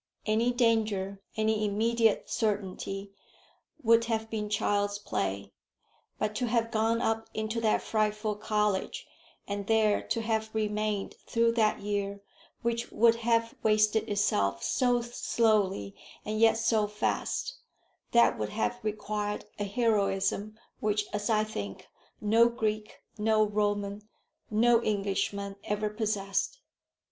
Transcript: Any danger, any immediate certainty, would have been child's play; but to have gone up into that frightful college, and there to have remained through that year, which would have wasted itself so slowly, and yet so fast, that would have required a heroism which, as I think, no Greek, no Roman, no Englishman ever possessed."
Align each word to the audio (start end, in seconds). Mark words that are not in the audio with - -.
Any 0.25 0.51
danger, 0.51 1.21
any 1.37 1.63
immediate 1.63 2.27
certainty, 2.27 3.11
would 3.83 4.05
have 4.05 4.31
been 4.31 4.49
child's 4.49 4.97
play; 4.97 5.51
but 6.17 6.33
to 6.37 6.47
have 6.47 6.71
gone 6.71 7.03
up 7.03 7.27
into 7.35 7.61
that 7.61 7.83
frightful 7.83 8.33
college, 8.35 9.05
and 9.47 9.67
there 9.67 10.01
to 10.01 10.23
have 10.23 10.55
remained 10.55 11.13
through 11.27 11.51
that 11.51 11.81
year, 11.81 12.23
which 12.63 12.91
would 12.91 13.13
have 13.17 13.53
wasted 13.61 14.09
itself 14.09 14.63
so 14.63 15.03
slowly, 15.03 15.93
and 16.25 16.39
yet 16.39 16.57
so 16.57 16.87
fast, 16.87 17.59
that 18.11 18.39
would 18.39 18.49
have 18.49 18.79
required 18.81 19.45
a 19.59 19.65
heroism 19.65 20.57
which, 20.79 21.05
as 21.13 21.29
I 21.29 21.43
think, 21.43 21.85
no 22.19 22.49
Greek, 22.49 22.97
no 23.19 23.43
Roman, 23.45 24.09
no 24.49 24.81
Englishman 24.81 25.57
ever 25.63 25.91
possessed." 25.91 26.59